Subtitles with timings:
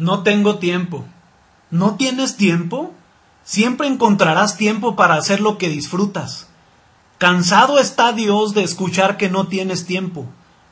[0.00, 1.04] No tengo tiempo.
[1.70, 2.94] ¿No tienes tiempo?
[3.44, 6.48] Siempre encontrarás tiempo para hacer lo que disfrutas.
[7.18, 10.24] Cansado está Dios de escuchar que no tienes tiempo.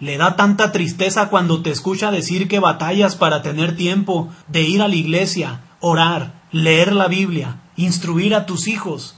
[0.00, 4.82] Le da tanta tristeza cuando te escucha decir que batallas para tener tiempo de ir
[4.82, 9.14] a la iglesia, orar, leer la Biblia, instruir a tus hijos.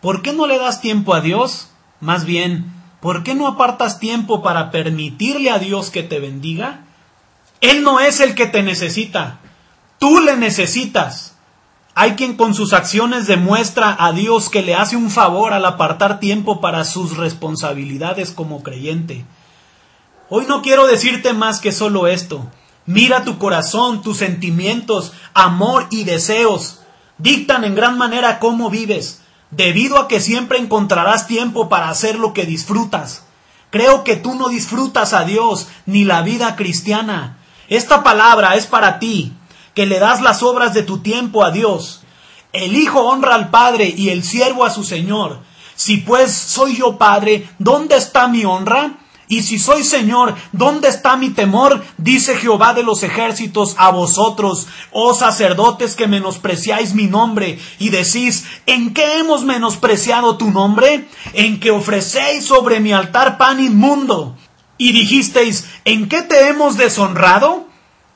[0.00, 1.70] ¿Por qué no le das tiempo a Dios?
[1.98, 6.83] Más bien, ¿por qué no apartas tiempo para permitirle a Dios que te bendiga?
[7.60, 9.40] Él no es el que te necesita,
[9.98, 11.34] tú le necesitas.
[11.96, 16.18] Hay quien con sus acciones demuestra a Dios que le hace un favor al apartar
[16.18, 19.24] tiempo para sus responsabilidades como creyente.
[20.28, 22.50] Hoy no quiero decirte más que solo esto.
[22.86, 26.80] Mira tu corazón, tus sentimientos, amor y deseos.
[27.18, 32.32] Dictan en gran manera cómo vives, debido a que siempre encontrarás tiempo para hacer lo
[32.32, 33.22] que disfrutas.
[33.70, 37.38] Creo que tú no disfrutas a Dios ni la vida cristiana.
[37.68, 39.32] Esta palabra es para ti,
[39.74, 42.02] que le das las obras de tu tiempo a Dios.
[42.52, 45.40] El Hijo honra al Padre y el siervo a su Señor.
[45.74, 48.98] Si pues soy yo Padre, ¿dónde está mi honra?
[49.26, 51.82] Y si soy Señor, ¿dónde está mi temor?
[51.96, 58.44] Dice Jehová de los ejércitos a vosotros, oh sacerdotes que menospreciáis mi nombre, y decís,
[58.66, 61.08] ¿en qué hemos menospreciado tu nombre?
[61.32, 64.36] En que ofrecéis sobre mi altar pan inmundo.
[64.78, 67.66] Y dijisteis, ¿en qué te hemos deshonrado?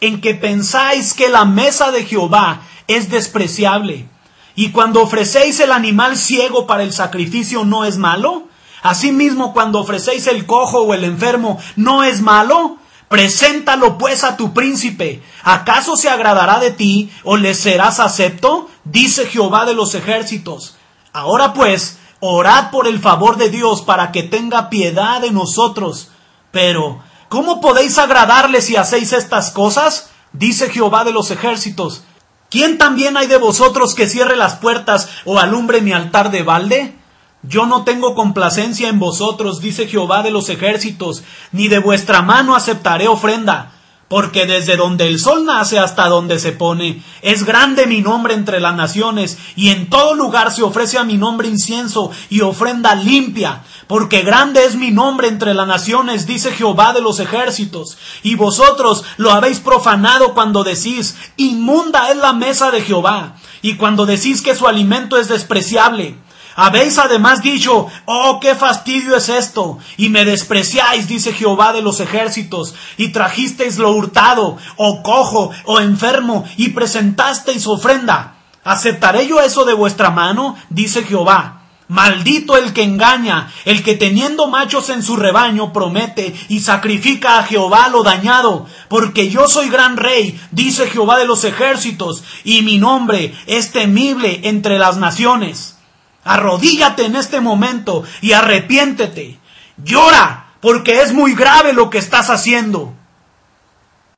[0.00, 4.08] En que pensáis que la mesa de Jehová es despreciable.
[4.54, 8.44] Y cuando ofrecéis el animal ciego para el sacrificio, ¿no es malo?
[8.82, 12.76] Asimismo, cuando ofrecéis el cojo o el enfermo, ¿no es malo?
[13.08, 15.22] Preséntalo pues a tu príncipe.
[15.42, 18.68] ¿Acaso se agradará de ti o le serás acepto?
[18.84, 20.76] Dice Jehová de los ejércitos.
[21.12, 26.10] Ahora pues, orad por el favor de Dios para que tenga piedad de nosotros.
[26.54, 30.10] Pero, ¿cómo podéis agradarle si hacéis estas cosas?
[30.32, 32.04] Dice Jehová de los ejércitos.
[32.48, 36.96] ¿Quién también hay de vosotros que cierre las puertas o alumbre mi altar de balde?
[37.42, 42.54] Yo no tengo complacencia en vosotros, dice Jehová de los ejércitos, ni de vuestra mano
[42.54, 43.72] aceptaré ofrenda,
[44.06, 48.60] porque desde donde el sol nace hasta donde se pone, es grande mi nombre entre
[48.60, 53.64] las naciones, y en todo lugar se ofrece a mi nombre incienso y ofrenda limpia,
[53.86, 59.04] porque grande es mi nombre entre las naciones, dice Jehová de los ejércitos, y vosotros
[59.16, 64.54] lo habéis profanado cuando decís, inmunda es la mesa de Jehová, y cuando decís que
[64.54, 66.16] su alimento es despreciable,
[66.56, 72.00] habéis además dicho, oh, qué fastidio es esto, y me despreciáis, dice Jehová de los
[72.00, 78.36] ejércitos, y trajisteis lo hurtado, o cojo, o enfermo, y presentasteis ofrenda.
[78.62, 80.56] ¿Aceptaré yo eso de vuestra mano?
[80.70, 81.63] dice Jehová.
[81.88, 87.42] Maldito el que engaña, el que teniendo machos en su rebaño promete y sacrifica a
[87.44, 92.78] Jehová lo dañado, porque yo soy gran rey, dice Jehová de los ejércitos, y mi
[92.78, 95.76] nombre es temible entre las naciones.
[96.24, 99.38] Arrodíllate en este momento y arrepiéntete.
[99.76, 102.94] Llora, porque es muy grave lo que estás haciendo.